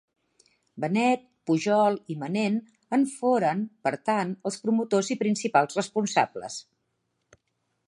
[0.85, 2.57] Benet, Pujol i Manent
[2.97, 6.57] en foren, per tant, els promotors i principals responsables.